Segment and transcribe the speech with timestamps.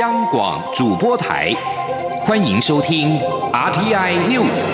[0.00, 1.52] 央广主播台，
[2.22, 3.18] 欢迎收听
[3.52, 4.64] RTI News。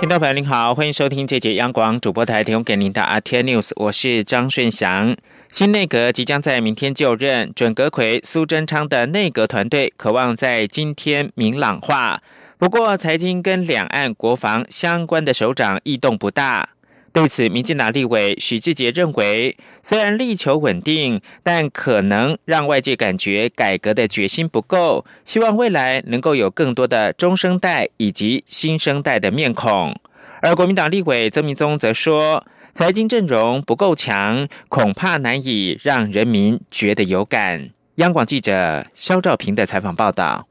[0.00, 5.14] 听众朋友您好，欢迎收听这节央广主播台提供给您的 RTI News，我是张顺祥。
[5.50, 12.22] 新内阁即将在明天就任，准阁魁苏贞昌的内阁团队渴望在今天明朗化。
[12.58, 16.70] 不过，财经跟两岸国防相关的首长异动不大。
[17.12, 29.94] 对此，民进党立委许志杰认为，虽然力求稳定，但可能让外界感觉改革的决心不够，希望未来能够有更多的中生代以及新生代的面孔。
[30.42, 37.70] 而国民党立委曾明宗则说，财经阵容不够强，恐怕难以让人民觉得有感。
[37.96, 40.48] 央广记者肖兆平的采访报道。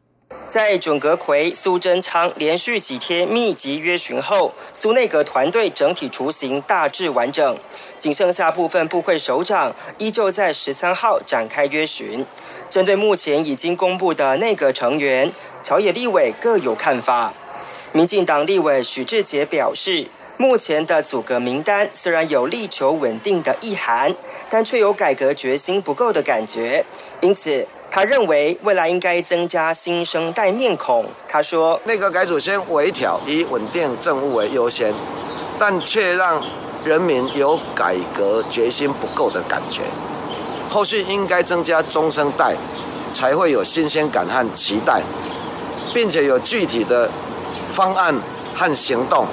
[0.50, 7.58] 在准阁魁苏贞昌连续几天密集约询后，苏内阁团队整体雏形大致完整，
[8.00, 12.26] 仅剩下部分部会首长依旧在十三号展开约询。
[12.70, 17.34] 针对目前已经公布的内阁成员，朝野立委各有看法。
[17.92, 24.16] 民进党立委许志杰表示，目前的组阁名单虽然有力求稳定的意涵，
[24.50, 26.84] 但却有改革决心不够的感觉，
[27.22, 27.68] 因此。
[27.98, 31.04] 他认为未来应该增加新生代面孔。
[31.28, 34.94] 他说：“内阁改组先微调，以稳定政务为优先，
[35.58, 36.40] 但却让
[36.86, 39.82] 人民有改革决心不够的感觉。
[40.70, 42.56] 后续应该增加中生代，
[43.12, 45.02] 才会有新鲜感和期待，
[45.92, 47.10] 并且有具体的
[47.72, 48.14] 方案
[48.54, 49.26] 和行动，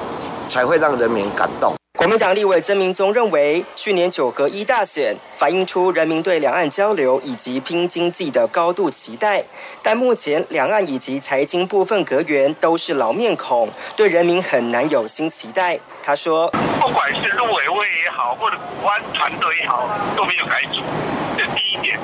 [0.48, 9.42] 才会让人民感动。”国民党立委曾明宗认为，去年九合一大选反映出人民对两岸交流以及拼经济的高度期待，
[9.82, 15.80] 但目前两岸以及财经部分阁员都是老面孔，对人民很难有新期待。
[16.02, 20.82] 他说：“不管是陆委会也好，或者国安团队也好，都没有改组，
[21.38, 21.98] 这第一点。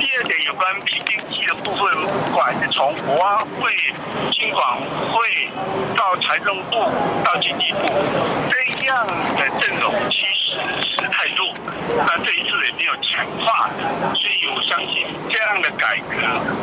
[0.00, 1.86] 第二点，有关拼经济的部分，
[2.30, 3.70] 不管是从国安会、
[4.36, 4.76] 经管
[5.12, 5.48] 会
[5.96, 6.82] 到财政部
[7.24, 7.92] 到经济部，
[8.86, 11.52] 样。”的阵容其实是太弱，
[11.96, 13.70] 那这一次也没有强化，
[14.14, 16.16] 所以我相信这样的改革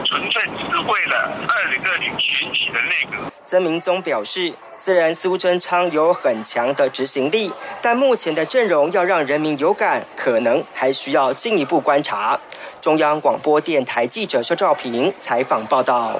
[0.03, 3.31] 纯粹是为了二零二零选举的内阁。
[3.45, 7.51] 曾明宗表示，虽然苏贞昌有很强的执行力，
[7.81, 12.39] 但目前的阵容要让人民有感，可能还需要进一步观察。
[12.81, 16.19] 中央广播电台记者肖兆平采访报道。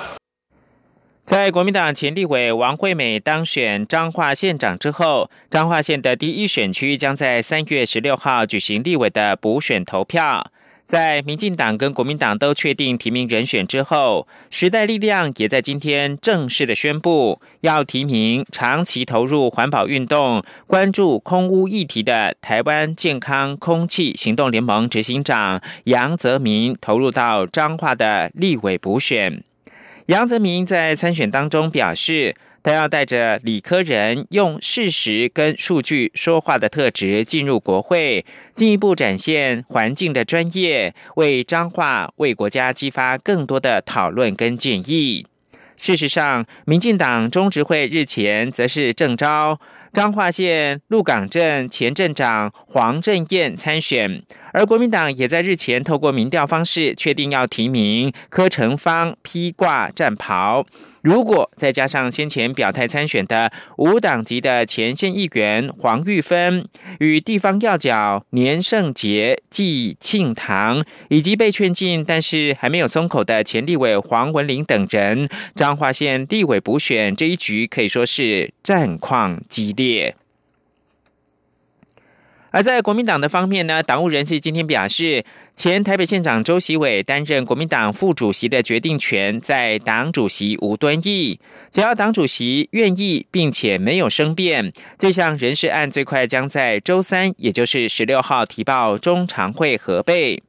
[1.25, 10.51] 在国民党前立委王惠美当选彰化县长之后，彰化县的第一选区将在三月十六号举行立委的补选投票。
[10.85, 29.41] 在民进党跟国民党都确定提名人选之后，时代力量也在今天正式的宣布，要提名长期投入环保运动、关注空污议题的台湾健康空气行动联盟执行长杨泽民投入到彰化的立委补选。
[30.07, 45.25] 杨泽民在参选当中表示，他要带着理科人用事实跟数据说话的特质进入国会，进一步展现环境的专业，为彰化、为国家激发更多的讨论跟建议。
[45.77, 49.59] 事实上，民进党中执会日前则是正招。
[49.91, 60.65] 彰化县鹿港镇前镇长黄振燕参选，而国民党也在日前透过民调方式确定要提名柯成芳披挂战袍。
[61.01, 66.65] 如果再加上先前表态参选的无党籍的前线议员黄玉芬，
[66.99, 80.15] 与地方要角年胜杰、季庆堂，以及被劝进但是还没有松口的前立委黄文玲等人，彰化县立委补选这一局可以说是战况激烈。
[82.53, 85.25] 而在国民党的方面呢，党务人士今天表示，
[85.55, 91.39] 前台北县长周习伟担任国民党副主席的决定权在党主席吴敦义，
[91.71, 100.43] 只要党主席愿意，并且没有生变，这项人事案最快将在周三，也就是十六号提报中常会核备。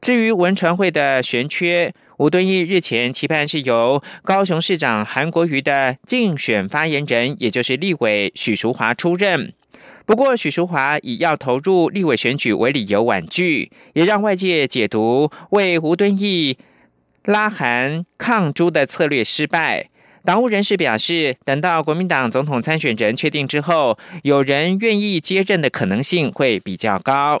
[0.00, 9.52] 至于文传会的悬缺，吴敦义日前期盼是由高雄市长韩国瑜的竞选发言人，也就是立委许淑华出任。
[10.10, 16.58] 不过，许淑华以要投入立委选举为理由婉拒，也让外界解读为吴敦义
[17.26, 19.88] 拉韩抗朱的策略失败。
[20.24, 27.40] 党务人士表示，等到国民党总统参选人确定之后，有人愿意接任的可能性会比较高。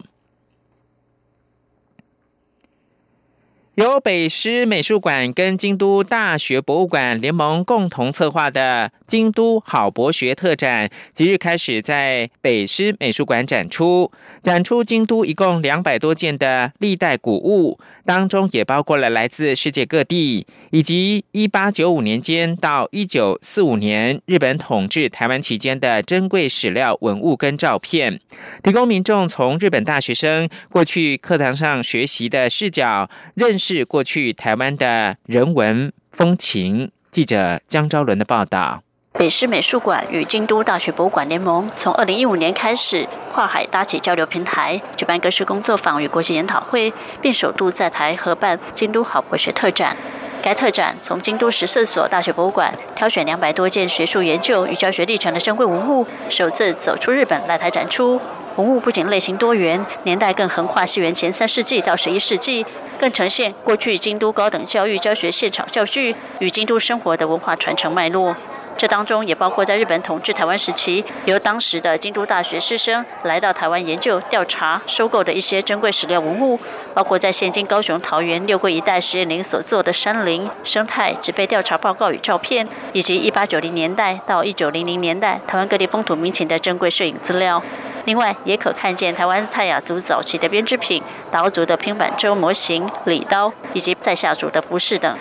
[3.80, 14.12] 由北师美术馆跟京都大学博物馆联盟共同策划的京都好博学特展，即日开始在北师美术馆展出。
[14.42, 28.20] 展出京都一共两百多件的历代古物，当中也包括了来自世界各地，以及一八九五年间到一九四五年日本统治台湾期间的珍贵史料文物跟照片，
[28.62, 33.69] 提供民众从日本大学生过去课堂上学习的视角认识。
[33.70, 36.90] 是过去台湾的人文风情。
[37.12, 38.82] 记者江昭伦的报道：
[39.12, 49.96] 北师美术馆与京都大学博物馆联盟从二零一五年开始跨海搭起交流平台，举办各式工作坊与国际研讨会，并首度在台合办京都好博学特展。
[50.42, 58.20] 该特展从京都十四所大学博物馆挑选两百多件学术研究与教学历程的珍贵文物，首次走出日本来台展出。
[58.56, 62.66] 文物不仅类型多元，年代更横跨西元前三世纪到十一世纪。
[63.00, 68.36] 更呈现过去京都高等教育教学现场教具与京都生活的文化传承脉络。
[68.76, 76.58] 这当中也包括在日本统治台湾时期，由当时的京都大学师生来到台湾研究、调查、收购的一些珍贵史料文物，
[76.92, 87.62] 包括在现今高雄桃园六桂一带实验林所做的山林生态植被调查报告与照片，以及一八九零年代到一九零零年代台湾各地风土民情的珍贵摄影资料。
[88.04, 95.16] 另外，也可看见台湾泰雅族早期的编织品、岛族的平板舟模型、礼刀，以及在下族的服饰等。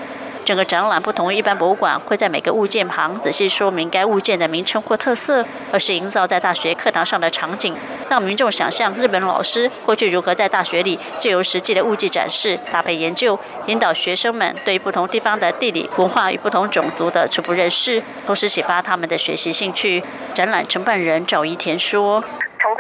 [0.46, 7.76] 整个展览不同于一般博物馆，会在每个物件旁仔细说明该物件的名称或特色，而是营造在大学课堂上的场景，
[8.10, 13.38] 让民众想象日本老师过去如何在大学里借由实际的物件展示、搭配研究，
[13.68, 20.04] 引导学生们对不同地方的地理文化与不同种族的初步认识，同时启发他们的学习兴趣。
[20.34, 22.24] 展览承办人赵一田说。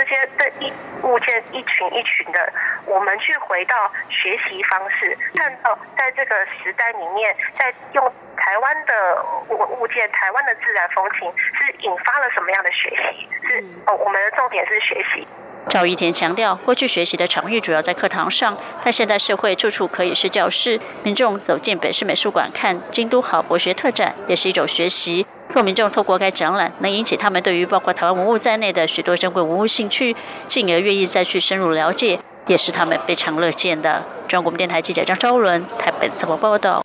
[0.09, 0.73] 些的一
[1.03, 2.51] 物件一群一群的，
[2.85, 3.75] 我们去回到
[4.09, 8.03] 学习方式，看到在这个时代里面，在用
[8.35, 13.29] 台湾的物物件、台湾的自然风情，是引发了什么样的学习？
[13.47, 15.27] 是哦，我们的重点是学习。
[15.69, 25.27] 赵一田强调，过去学习的场域主要在课堂上，但现代社会处处可以是教室，民众走进北市美术馆看京都好博学特展，也是一种学习。
[25.53, 30.15] 若民众透过该展览，能引起他们对于包括台湾文物在内的许多珍贵文物兴趣，
[30.45, 34.05] 进而愿意再去深入了解，也是他们非常乐见的。
[34.27, 36.83] 中国电台记者张昭伦台北怎么报道？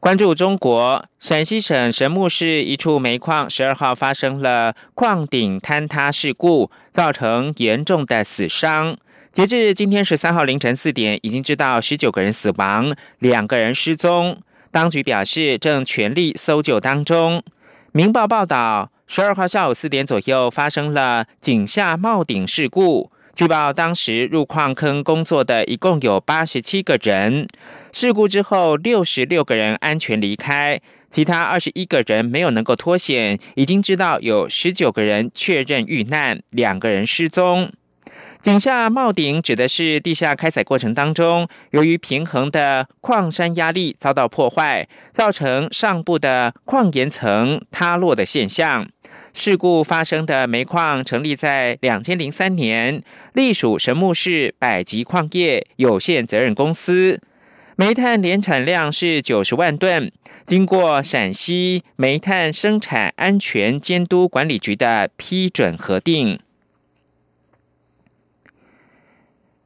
[0.00, 8.96] 关注中国，陕西省神木市一处煤矿十二号发生了矿顶坍塌事故，造成严重的死伤。
[9.30, 14.38] 截至今天十三号凌晨四点，已经知道十九个人死亡，两个人失踪。
[14.72, 17.38] 当局表示，正全力搜救当中。
[17.92, 23.12] 《明报》报道，十二号下午四点左右发生了井下冒顶事故。
[23.34, 27.46] 据报，当时入矿坑工作的一共有八十七个人。
[27.92, 30.80] 事故之后，六十六个人安全离开，
[31.10, 33.38] 其他二十一个人没有能够脱险。
[33.54, 37.70] 已经知道有十九个人确认遇难，两个人失踪。
[38.42, 48.88] 井下冒顶指的是地下开采过程当中，由于平衡的矿山压力遭到破坏，造成上部的矿岩层塌落的现象。
[49.32, 53.04] 事故发生的煤矿成立在两千零三年，
[53.34, 57.20] 隶属神木市百吉矿业有限责任公司，
[57.76, 60.10] 煤炭年产量是九十万吨，
[60.44, 66.40] 经过陕西煤炭生产安全监督管理局的批准核定。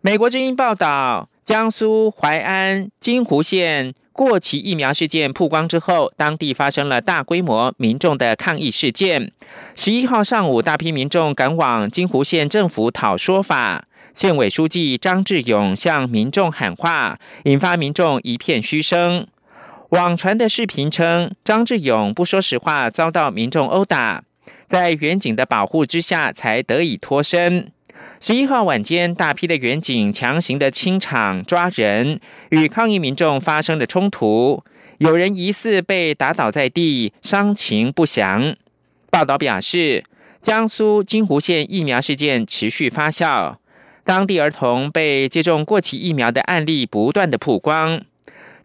[0.07, 9.33] 美国之音报道，江苏淮安金湖县过期疫苗事件曝光之后，当地发生了大规模民众的抗议事件。
[9.75, 19.27] 十一号上午，大批民众赶往金湖县政府讨说法，县委书记张志勇向民众喊话，引发民众一片嘘声。
[19.89, 24.23] 网传的视频称，张志勇不说实话，遭到民众殴打，
[24.67, 27.73] 在远警的保护之下才得以脱身。
[28.19, 32.19] 十一号晚间，大批的远警强行的清场抓人，
[32.49, 34.65] 与抗议民众发生了冲突，
[34.99, 38.57] 有人疑似被打倒在地，伤情不详。
[39.11, 40.03] 报道表示，
[40.41, 43.57] 江苏金湖县疫苗事件持续发酵，
[44.03, 48.01] 当地儿童被接种过期疫苗的案例不断的曝光。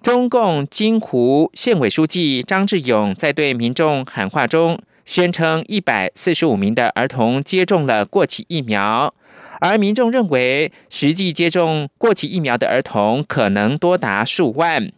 [0.02, 9.14] 中共金湖县委书记张志勇在对民众喊话中宣称，一百四十五名的儿童接种了过期疫苗。
[9.62, 14.92] 而民众认为，实际接种过期疫苗的儿童可能多达数万。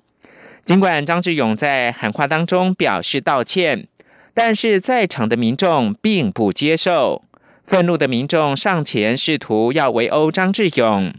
[0.64, 3.88] 尽管张志勇在喊话当中表示道歉，
[4.34, 7.24] 但是在场的民众并不接受。
[7.66, 11.14] 愤怒的民众上前试图要围殴张志勇。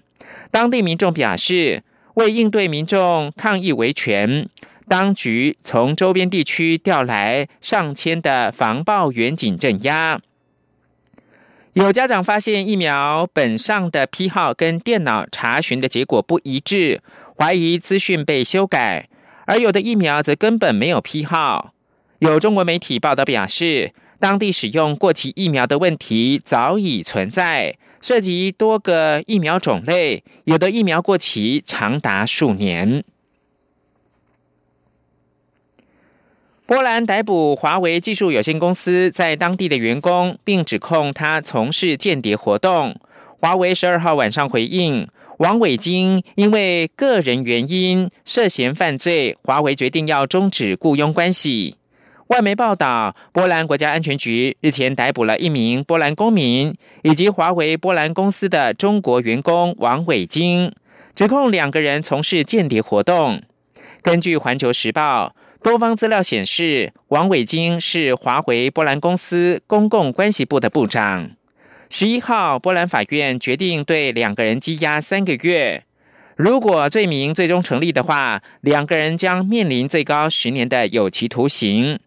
[0.51, 1.83] 当地民众表示
[2.17, 4.49] ：“为应对民众抗议维权，
[4.89, 10.21] 当局从周边地区调来上千的防暴远警镇压。
[11.75, 17.01] 有家长发现疫苗本上的批号跟电脑查询的结果不一致，
[17.37, 19.09] 怀疑资讯被修改；
[19.47, 21.73] 而有的疫苗则根本没有批号。
[22.21, 33.03] 有中国媒体报道表示，当地使用过期疫苗的问题早已存在，涉及多个疫苗种类，有的疫苗过期长达数年。
[36.67, 42.99] 波兰逮捕华为技术有限公司在当地的员工，并指控他从事间谍活动。
[43.39, 45.07] 华为十二号晚上回应，
[45.41, 51.77] 王伟京因为个人原因涉嫌犯罪，华为决定要终止雇佣关系。
[52.29, 60.73] 外媒报道，波兰国家安全局日前逮捕了一名波兰公民以及华为波兰公司的中国员工王伟京，
[61.15, 63.43] 指控两个人从事间谍活动。
[64.01, 65.35] 根据《环球时报》。
[65.65, 71.31] 多方资料显示，王伟京是华为波兰公司公共关系部的部长。
[71.89, 75.85] 十一号，波兰法院决定对两个人羁押三个月。
[76.37, 81.99] 如果罪名最终成立的话，两个人将面临最高十年的有期徒刑。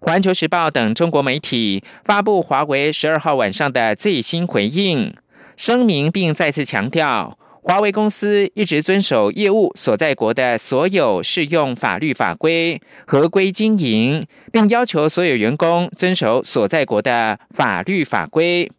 [0.00, 5.12] 环球时报等中国媒体发布华为十二号晚上的最新回应
[5.56, 7.36] 声明，并再次强调。
[7.66, 18.70] 华为公司一直遵守业务所在国的所有适用法律法规，合规经营，并要求所有员工遵守所在国的法律法规。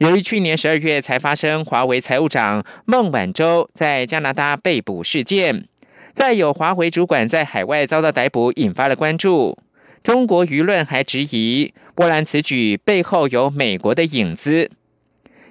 [0.00, 5.66] 由于去年十二月才发生华为财务长孟晚舟在加拿大被捕事件，
[6.12, 9.56] 再有华为主管在海外遭到逮捕，引发了关注。
[10.02, 14.70] 中国舆论还质疑波兰此举背后有美国的影子。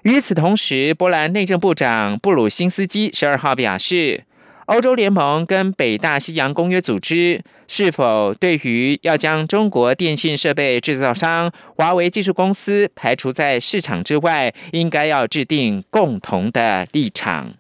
[0.08, 4.24] 与此同时，波兰内政部长布鲁辛斯基十二号表示，
[4.68, 17.56] 欧洲联盟跟北大西洋公约组织是否对于要将中国电信设备制造商华为技术公司排除在市场之外，应该要制定共同的立场。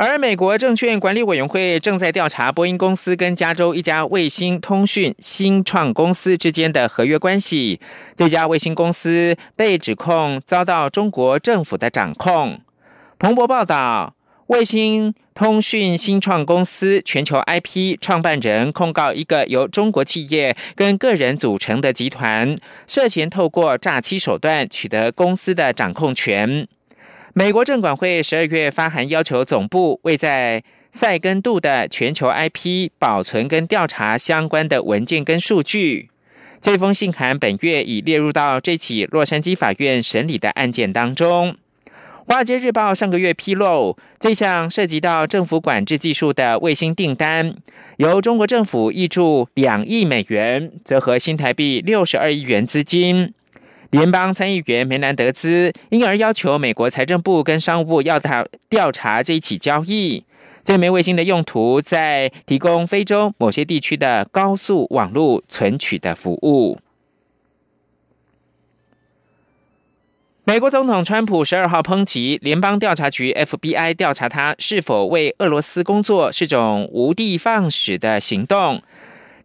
[0.00, 7.80] 而美国证券管理委员会正在调查波音公司跟加州一家卫星通讯新创公司之间的合约关系。
[8.14, 12.60] 这家卫星公司被指控遭到中国政府的掌控。
[13.18, 14.14] 彭博报道，
[14.46, 26.68] 卫星通讯新创公司全球 IP 创办人控告一个由中国企业跟个人组成的集团，涉嫌透过诈欺手段取得公司的掌控权。
[27.38, 36.10] 美国证管会十二月发函要求总部为在塞根度的全球 IP 保存跟调查相关的文件跟数据。
[36.60, 41.56] 这封信函本月已列入到这起洛杉矶法院审理的案件当中。
[42.26, 47.54] 华尔街日报上个月披露，这项涉及到政府管制技术的卫星订单，
[47.98, 53.32] 由中国政府挹注两亿美元，折合新台币六十二亿元资金。
[53.90, 60.24] 联邦参议员梅兰德兹因而要求美国财政部跟商务部要他调查这一起交易。
[60.62, 66.78] 这枚卫星的用途在提供非洲某些地区的高速网络存取的服务。
[70.44, 78.82] 美国总统川普十二号抨击联邦调查局 FBI 调查他是否为俄罗斯工作是种无的放矢的行动。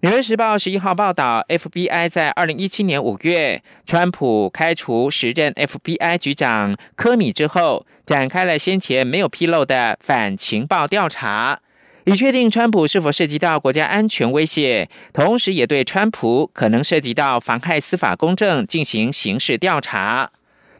[0.03, 11.61] 纽约时报十一号报道，FBI 在二零一七年五月，川普开除时任 FBI 局长科米之后，展开了先前没有披露的反情报调查，
[12.03, 20.31] 以确定川普是否涉及到国家安全威胁，同时也对川普可能涉及到妨害司法公正进行刑事调查。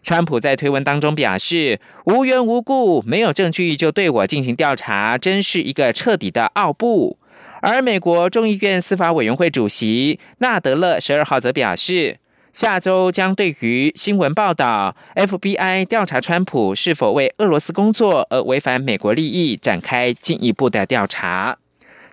[0.02, 7.18] 川普在推文当中表示：“无缘无故、没有证据就对我进行调查，真是一个彻底的傲步。”
[7.66, 12.18] 而美国众议院司法委员会主席纳德勒十二号则表示，
[12.52, 21.58] 下周将对于新闻报道 FBI 调查川普是否为俄罗斯工作而违反美国利益展开进一步的调查。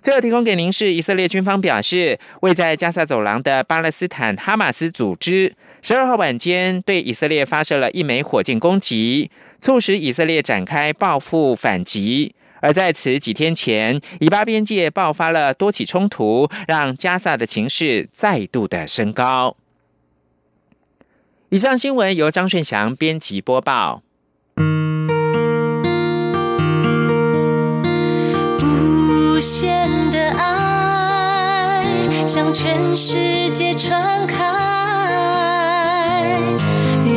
[0.01, 9.29] 最后提供给您是以色列军方表示，位在加萨走廊的巴勒斯坦哈马斯组织十二号晚间对以色列发射了一枚火箭攻击，
[9.59, 12.33] 促使以色列展开报复反击。
[12.61, 19.57] 而在此几天前，以巴边界爆发了多起冲突，让加萨的情势再度的升高。
[21.49, 24.03] 以上新闻由张顺祥编辑播报。
[28.63, 31.83] 无限的爱
[32.25, 34.37] 向全世界传开，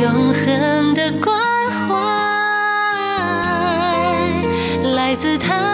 [0.01, 1.44] 永恒的光
[5.15, 5.64] 自叹。